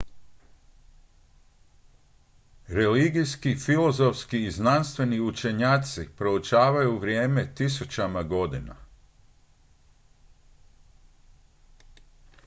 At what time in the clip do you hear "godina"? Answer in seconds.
8.23-8.75